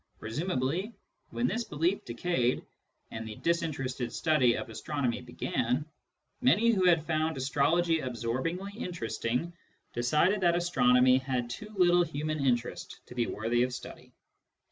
Presumably, 0.19 0.95
when 1.29 1.45
this 1.45 1.63
belief 1.63 2.03
decayed 2.05 2.65
and 3.11 3.27
the 3.27 3.35
disinterested 3.35 4.11
study 4.11 4.55
of 4.55 4.67
astronomy 4.67 5.21
hcgSLtiy 5.21 5.85
many 6.41 6.71
who 6.71 6.85
had 6.85 7.05
found 7.05 7.37
astrology 7.37 7.99
absorbingly 7.99 8.71
in 8.75 8.91
teresting 8.91 9.53
decided 9.93 10.41
that 10.41 10.55
astronomy 10.55 11.19
had 11.19 11.51
too 11.51 11.69
little 11.77 12.01
human 12.01 12.43
interest 12.43 12.99
to 13.05 13.13
be 13.13 13.27
worthy 13.27 13.61
of 13.61 13.75
study. 13.75 14.11